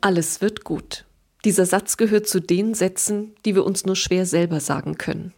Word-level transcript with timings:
Alles 0.00 0.40
wird 0.40 0.64
gut. 0.64 1.04
Dieser 1.44 1.64
Satz 1.64 1.96
gehört 1.96 2.28
zu 2.28 2.40
den 2.40 2.74
Sätzen, 2.74 3.34
die 3.44 3.54
wir 3.54 3.64
uns 3.64 3.84
nur 3.84 3.96
schwer 3.96 4.26
selber 4.26 4.60
sagen 4.60 4.96
können. 4.98 5.32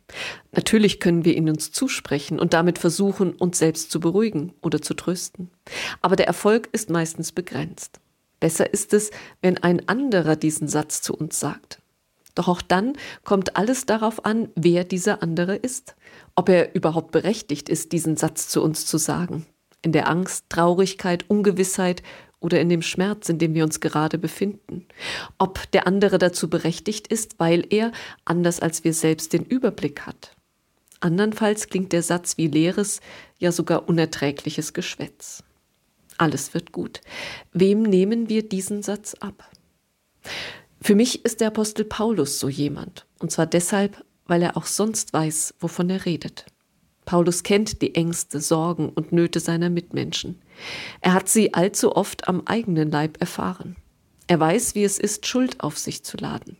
Natürlich 0.52 1.00
können 1.00 1.24
wir 1.24 1.34
ihn 1.34 1.48
uns 1.48 1.70
zusprechen 1.70 2.38
und 2.38 2.52
damit 2.52 2.78
versuchen, 2.78 3.32
uns 3.34 3.58
selbst 3.58 3.90
zu 3.90 4.00
beruhigen 4.00 4.52
oder 4.60 4.82
zu 4.82 4.94
trösten. 4.94 5.50
Aber 6.02 6.16
der 6.16 6.26
Erfolg 6.26 6.68
ist 6.72 6.90
meistens 6.90 7.32
begrenzt. 7.32 8.00
Besser 8.40 8.72
ist 8.72 8.92
es, 8.92 9.10
wenn 9.40 9.58
ein 9.62 9.88
anderer 9.88 10.36
diesen 10.36 10.68
Satz 10.68 11.00
zu 11.00 11.14
uns 11.14 11.40
sagt. 11.40 11.80
Doch 12.34 12.48
auch 12.48 12.62
dann 12.62 12.94
kommt 13.22 13.56
alles 13.56 13.86
darauf 13.86 14.24
an, 14.24 14.48
wer 14.56 14.84
dieser 14.84 15.22
andere 15.22 15.56
ist, 15.56 15.94
ob 16.34 16.48
er 16.48 16.74
überhaupt 16.74 17.12
berechtigt 17.12 17.68
ist, 17.68 17.92
diesen 17.92 18.16
Satz 18.16 18.48
zu 18.48 18.62
uns 18.62 18.86
zu 18.86 18.98
sagen. 18.98 19.46
In 19.84 19.92
der 19.92 20.08
Angst, 20.08 20.46
Traurigkeit, 20.48 21.26
Ungewissheit 21.28 22.02
oder 22.40 22.58
in 22.58 22.70
dem 22.70 22.80
Schmerz, 22.80 23.28
in 23.28 23.38
dem 23.38 23.52
wir 23.54 23.64
uns 23.64 23.80
gerade 23.80 24.16
befinden. 24.16 24.86
Ob 25.38 25.70
der 25.72 25.86
andere 25.86 26.16
dazu 26.16 26.48
berechtigt 26.48 27.06
ist, 27.08 27.38
weil 27.38 27.66
er, 27.68 27.92
anders 28.24 28.60
als 28.60 28.82
wir 28.82 28.94
selbst, 28.94 29.34
den 29.34 29.44
Überblick 29.44 30.02
hat. 30.02 30.34
Andernfalls 31.00 31.68
klingt 31.68 31.92
der 31.92 32.02
Satz 32.02 32.38
wie 32.38 32.48
leeres, 32.48 33.00
ja 33.38 33.52
sogar 33.52 33.88
unerträgliches 33.90 34.72
Geschwätz. 34.72 35.44
Alles 36.16 36.54
wird 36.54 36.72
gut. 36.72 37.02
Wem 37.52 37.82
nehmen 37.82 38.30
wir 38.30 38.48
diesen 38.48 38.82
Satz 38.82 39.14
ab? 39.20 39.50
Für 40.80 40.94
mich 40.94 41.26
ist 41.26 41.40
der 41.42 41.48
Apostel 41.48 41.84
Paulus 41.84 42.38
so 42.38 42.48
jemand, 42.48 43.06
und 43.18 43.30
zwar 43.30 43.46
deshalb, 43.46 44.02
weil 44.26 44.40
er 44.40 44.56
auch 44.56 44.66
sonst 44.66 45.12
weiß, 45.12 45.54
wovon 45.60 45.90
er 45.90 46.06
redet. 46.06 46.46
Paulus 47.04 47.42
kennt 47.42 47.82
die 47.82 47.94
Ängste, 47.94 48.40
Sorgen 48.40 48.88
und 48.88 49.12
Nöte 49.12 49.40
seiner 49.40 49.70
Mitmenschen. 49.70 50.40
Er 51.00 51.12
hat 51.12 51.28
sie 51.28 51.54
allzu 51.54 51.94
oft 51.94 52.28
am 52.28 52.42
eigenen 52.46 52.90
Leib 52.90 53.20
erfahren. 53.20 53.76
Er 54.26 54.40
weiß, 54.40 54.74
wie 54.74 54.84
es 54.84 54.98
ist, 54.98 55.26
Schuld 55.26 55.60
auf 55.60 55.76
sich 55.78 56.02
zu 56.02 56.16
laden. 56.16 56.56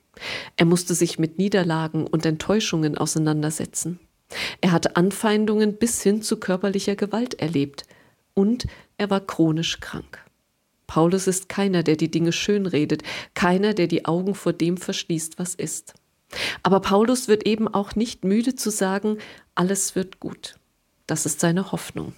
Er 0.56 0.66
musste 0.66 0.94
sich 0.94 1.18
mit 1.18 1.38
Niederlagen 1.38 2.06
und 2.06 2.26
Enttäuschungen 2.26 2.98
auseinandersetzen. 2.98 4.00
Er 4.60 4.72
hatte 4.72 4.96
Anfeindungen 4.96 5.76
bis 5.76 6.02
hin 6.02 6.22
zu 6.22 6.38
körperlicher 6.38 6.96
Gewalt 6.96 7.34
erlebt 7.34 7.84
und 8.34 8.66
er 8.98 9.10
war 9.10 9.20
chronisch 9.20 9.80
krank. 9.80 10.20
Paulus 10.86 11.26
ist 11.26 11.48
keiner, 11.48 11.82
der 11.82 11.96
die 11.96 12.10
Dinge 12.10 12.32
schönredet, 12.32 13.02
keiner, 13.34 13.74
der 13.74 13.86
die 13.86 14.04
Augen 14.04 14.34
vor 14.34 14.52
dem 14.52 14.76
verschließt, 14.76 15.38
was 15.38 15.54
ist. 15.54 15.94
Aber 16.62 16.80
Paulus 16.80 17.28
wird 17.28 17.46
eben 17.46 17.68
auch 17.68 17.94
nicht 17.94 18.24
müde 18.24 18.54
zu 18.54 18.70
sagen, 18.70 19.18
alles 19.54 19.94
wird 19.94 20.20
gut. 20.20 20.56
Das 21.06 21.26
ist 21.26 21.40
seine 21.40 21.72
Hoffnung. 21.72 22.14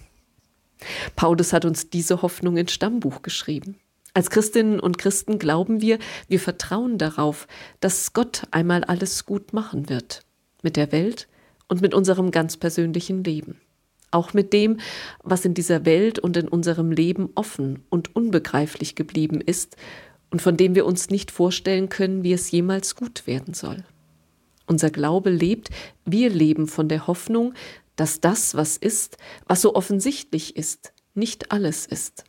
Paulus 1.15 1.53
hat 1.53 1.65
uns 1.65 1.89
diese 1.89 2.21
Hoffnung 2.21 2.57
ins 2.57 2.71
Stammbuch 2.71 3.21
geschrieben. 3.21 3.79
Als 4.13 4.29
Christinnen 4.29 4.79
und 4.79 4.97
Christen 4.97 5.37
glauben 5.37 5.81
wir, 5.81 5.99
wir 6.27 6.39
vertrauen 6.39 6.97
darauf, 6.97 7.47
dass 7.79 8.13
Gott 8.13 8.43
einmal 8.51 8.83
alles 8.83 9.25
gut 9.25 9.53
machen 9.53 9.89
wird. 9.89 10.23
Mit 10.63 10.75
der 10.75 10.91
Welt 10.91 11.27
und 11.67 11.81
mit 11.81 11.93
unserem 11.93 12.31
ganz 12.31 12.57
persönlichen 12.57 13.23
Leben. 13.23 13.59
Auch 14.09 14.33
mit 14.33 14.53
dem, 14.53 14.79
was 15.21 15.45
in 15.45 15.53
dieser 15.53 15.85
Welt 15.85 16.17
und 16.17 16.37
in 16.37 16.47
unserem 16.47 16.91
Leben 16.91 17.29
offen 17.35 17.83
und 17.89 18.15
unbegreiflich 18.15 18.95
geblieben 18.95 19.41
ist 19.41 19.75
und 20.31 20.41
von 20.41 20.57
dem 20.57 20.75
wir 20.75 20.85
uns 20.85 21.09
nicht 21.09 21.29
vorstellen 21.29 21.89
können, 21.89 22.23
wie 22.23 22.33
es 22.33 22.49
jemals 22.49 22.95
gut 22.95 23.27
werden 23.27 23.53
soll. 23.53 23.83
Unser 24.67 24.91
Glaube 24.91 25.29
lebt, 25.29 25.69
wir 26.05 26.29
leben 26.29 26.67
von 26.67 26.89
der 26.89 27.07
Hoffnung, 27.07 27.53
dass 27.95 28.19
das, 28.19 28.53
was 28.55 28.77
ist, 28.77 29.17
was 29.47 29.61
so 29.61 29.73
offensichtlich 29.73 30.55
ist, 30.55 30.93
nicht 31.15 31.51
alles 31.51 31.85
ist. 31.85 32.25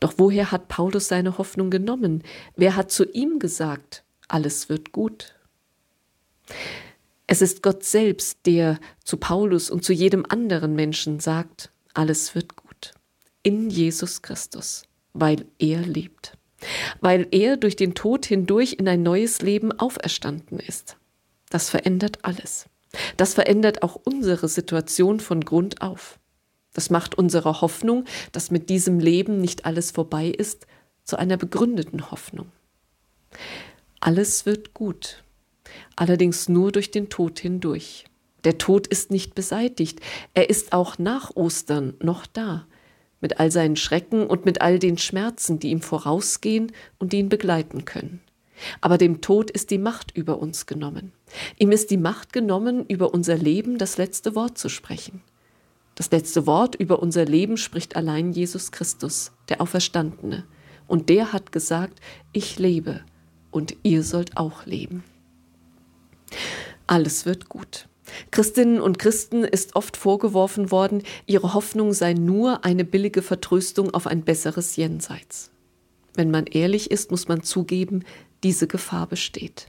Doch 0.00 0.14
woher 0.16 0.50
hat 0.52 0.68
Paulus 0.68 1.08
seine 1.08 1.36
Hoffnung 1.36 1.70
genommen? 1.70 2.22
Wer 2.56 2.76
hat 2.76 2.90
zu 2.90 3.04
ihm 3.04 3.38
gesagt, 3.38 4.04
alles 4.28 4.68
wird 4.68 4.92
gut? 4.92 5.34
Es 7.26 7.42
ist 7.42 7.62
Gott 7.62 7.84
selbst, 7.84 8.38
der 8.46 8.78
zu 9.02 9.16
Paulus 9.16 9.70
und 9.70 9.84
zu 9.84 9.92
jedem 9.92 10.24
anderen 10.28 10.74
Menschen 10.74 11.20
sagt, 11.20 11.70
alles 11.92 12.34
wird 12.34 12.54
gut. 12.54 12.92
In 13.42 13.68
Jesus 13.68 14.22
Christus, 14.22 14.84
weil 15.12 15.44
er 15.58 15.80
lebt 15.80 16.36
weil 17.00 17.26
er 17.30 17.56
durch 17.56 17.76
den 17.76 17.94
Tod 17.94 18.26
hindurch 18.26 18.74
in 18.74 18.88
ein 18.88 19.02
neues 19.02 19.42
Leben 19.42 19.72
auferstanden 19.72 20.58
ist. 20.58 20.96
Das 21.50 21.70
verändert 21.70 22.18
alles. 22.22 22.66
Das 23.16 23.34
verändert 23.34 23.82
auch 23.82 23.96
unsere 24.04 24.48
Situation 24.48 25.20
von 25.20 25.40
Grund 25.40 25.82
auf. 25.82 26.18
Das 26.72 26.90
macht 26.90 27.16
unsere 27.16 27.60
Hoffnung, 27.60 28.04
dass 28.32 28.50
mit 28.50 28.68
diesem 28.68 28.98
Leben 28.98 29.40
nicht 29.40 29.64
alles 29.64 29.90
vorbei 29.90 30.28
ist, 30.28 30.66
zu 31.04 31.16
einer 31.16 31.36
begründeten 31.36 32.10
Hoffnung. 32.10 32.50
Alles 34.00 34.46
wird 34.46 34.74
gut, 34.74 35.22
allerdings 35.96 36.48
nur 36.48 36.72
durch 36.72 36.90
den 36.90 37.08
Tod 37.08 37.38
hindurch. 37.38 38.04
Der 38.44 38.58
Tod 38.58 38.86
ist 38.86 39.10
nicht 39.10 39.34
beseitigt, 39.34 40.00
er 40.34 40.50
ist 40.50 40.72
auch 40.72 40.98
nach 40.98 41.34
Ostern 41.36 41.94
noch 42.00 42.26
da 42.26 42.66
mit 43.24 43.40
all 43.40 43.50
seinen 43.50 43.76
Schrecken 43.76 44.26
und 44.26 44.44
mit 44.44 44.60
all 44.60 44.78
den 44.78 44.98
Schmerzen, 44.98 45.58
die 45.58 45.70
ihm 45.70 45.80
vorausgehen 45.80 46.72
und 46.98 47.14
die 47.14 47.20
ihn 47.20 47.30
begleiten 47.30 47.86
können. 47.86 48.20
Aber 48.82 48.98
dem 48.98 49.22
Tod 49.22 49.50
ist 49.50 49.70
die 49.70 49.78
Macht 49.78 50.14
über 50.14 50.38
uns 50.38 50.66
genommen. 50.66 51.10
Ihm 51.56 51.72
ist 51.72 51.90
die 51.90 51.96
Macht 51.96 52.34
genommen, 52.34 52.84
über 52.86 53.14
unser 53.14 53.38
Leben 53.38 53.78
das 53.78 53.96
letzte 53.96 54.34
Wort 54.34 54.58
zu 54.58 54.68
sprechen. 54.68 55.22
Das 55.94 56.10
letzte 56.10 56.46
Wort 56.46 56.74
über 56.74 57.00
unser 57.00 57.24
Leben 57.24 57.56
spricht 57.56 57.96
allein 57.96 58.32
Jesus 58.32 58.72
Christus, 58.72 59.32
der 59.48 59.62
Auferstandene. 59.62 60.44
Und 60.86 61.08
der 61.08 61.32
hat 61.32 61.50
gesagt, 61.50 62.00
ich 62.34 62.58
lebe 62.58 63.00
und 63.50 63.74
ihr 63.84 64.02
sollt 64.02 64.36
auch 64.36 64.66
leben. 64.66 65.02
Alles 66.86 67.24
wird 67.24 67.48
gut. 67.48 67.88
Christinnen 68.30 68.80
und 68.80 68.98
Christen 68.98 69.44
ist 69.44 69.76
oft 69.76 69.96
vorgeworfen 69.96 70.70
worden, 70.70 71.02
ihre 71.26 71.54
Hoffnung 71.54 71.92
sei 71.92 72.14
nur 72.14 72.64
eine 72.64 72.84
billige 72.84 73.22
Vertröstung 73.22 73.92
auf 73.92 74.06
ein 74.06 74.22
besseres 74.22 74.76
Jenseits. 74.76 75.50
Wenn 76.14 76.30
man 76.30 76.46
ehrlich 76.46 76.90
ist, 76.90 77.10
muss 77.10 77.28
man 77.28 77.42
zugeben, 77.42 78.04
diese 78.42 78.66
Gefahr 78.66 79.06
besteht. 79.06 79.68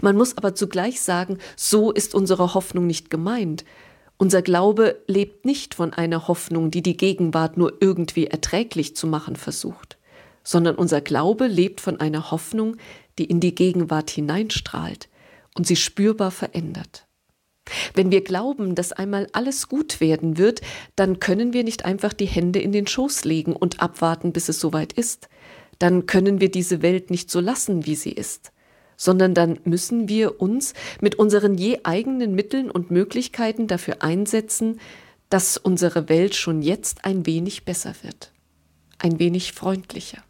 Man 0.00 0.16
muss 0.16 0.36
aber 0.36 0.54
zugleich 0.54 1.00
sagen, 1.00 1.38
so 1.56 1.92
ist 1.92 2.14
unsere 2.14 2.54
Hoffnung 2.54 2.86
nicht 2.86 3.10
gemeint. 3.10 3.64
Unser 4.16 4.42
Glaube 4.42 5.02
lebt 5.06 5.44
nicht 5.44 5.74
von 5.74 5.92
einer 5.92 6.28
Hoffnung, 6.28 6.70
die 6.70 6.82
die 6.82 6.96
Gegenwart 6.96 7.56
nur 7.56 7.74
irgendwie 7.80 8.26
erträglich 8.26 8.96
zu 8.96 9.06
machen 9.06 9.36
versucht, 9.36 9.98
sondern 10.42 10.76
unser 10.76 11.00
Glaube 11.00 11.46
lebt 11.46 11.80
von 11.80 12.00
einer 12.00 12.30
Hoffnung, 12.30 12.76
die 13.18 13.24
in 13.24 13.40
die 13.40 13.54
Gegenwart 13.54 14.10
hineinstrahlt 14.10 15.08
und 15.54 15.66
sie 15.66 15.76
spürbar 15.76 16.30
verändert. 16.30 17.03
Wenn 17.94 18.10
wir 18.10 18.22
glauben, 18.22 18.74
dass 18.74 18.92
einmal 18.92 19.28
alles 19.32 19.68
gut 19.68 20.00
werden 20.00 20.36
wird, 20.36 20.60
dann 20.96 21.20
können 21.20 21.52
wir 21.52 21.64
nicht 21.64 21.84
einfach 21.84 22.12
die 22.12 22.26
Hände 22.26 22.60
in 22.60 22.72
den 22.72 22.86
Schoß 22.86 23.24
legen 23.24 23.54
und 23.54 23.80
abwarten, 23.80 24.32
bis 24.32 24.48
es 24.48 24.60
soweit 24.60 24.92
ist. 24.92 25.28
Dann 25.78 26.06
können 26.06 26.40
wir 26.40 26.50
diese 26.50 26.82
Welt 26.82 27.10
nicht 27.10 27.30
so 27.30 27.40
lassen, 27.40 27.86
wie 27.86 27.94
sie 27.94 28.12
ist, 28.12 28.52
sondern 28.96 29.34
dann 29.34 29.58
müssen 29.64 30.08
wir 30.08 30.40
uns 30.40 30.74
mit 31.00 31.16
unseren 31.16 31.54
je 31.54 31.80
eigenen 31.84 32.34
Mitteln 32.34 32.70
und 32.70 32.90
Möglichkeiten 32.90 33.66
dafür 33.66 34.02
einsetzen, 34.02 34.80
dass 35.30 35.56
unsere 35.56 36.08
Welt 36.08 36.34
schon 36.34 36.62
jetzt 36.62 37.04
ein 37.04 37.26
wenig 37.26 37.64
besser 37.64 37.94
wird, 38.02 38.32
ein 38.98 39.18
wenig 39.18 39.52
freundlicher, 39.52 40.22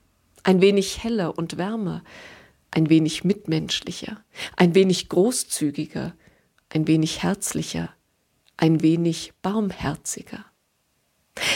ein 0.45 0.61
wenig 0.61 1.03
heller 1.03 1.37
und 1.37 1.59
wärmer, 1.59 2.03
ein 2.71 2.89
wenig 2.89 3.23
mitmenschlicher, 3.23 4.25
ein 4.57 4.75
wenig 4.75 5.09
großzügiger, 5.09 6.15
ein 6.75 6.87
wenig 6.89 7.23
herzlicher, 7.23 7.91
ein 8.57 8.83
wenig 8.83 9.33
barmherziger. 9.43 10.45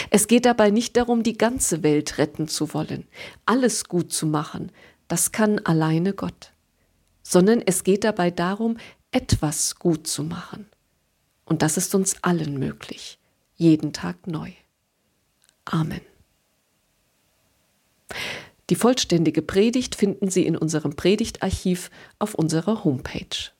Es 0.09 0.27
geht 0.27 0.45
dabei 0.45 0.71
nicht 0.71 0.97
darum, 0.97 1.23
die 1.23 1.37
ganze 1.37 1.83
Welt 1.83 2.17
retten 2.17 2.47
zu 2.47 2.73
wollen, 2.73 3.07
alles 3.45 3.85
gut 3.85 4.11
zu 4.11 4.25
machen, 4.25 4.71
das 5.07 5.31
kann 5.31 5.59
alleine 5.59 6.13
Gott, 6.13 6.51
sondern 7.21 7.61
es 7.61 7.83
geht 7.83 8.03
dabei 8.03 8.31
darum, 8.31 8.77
etwas 9.11 9.75
gut 9.75 10.07
zu 10.07 10.23
machen. 10.23 10.67
Und 11.45 11.61
das 11.61 11.77
ist 11.77 11.95
uns 11.95 12.23
allen 12.23 12.57
möglich, 12.59 13.19
jeden 13.55 13.91
Tag 13.91 14.27
neu. 14.27 14.51
Amen. 15.65 16.01
Die 18.69 18.75
vollständige 18.75 19.41
Predigt 19.41 19.95
finden 19.95 20.29
Sie 20.29 20.45
in 20.45 20.55
unserem 20.55 20.95
Predigtarchiv 20.95 21.89
auf 22.19 22.35
unserer 22.35 22.83
Homepage. 22.83 23.51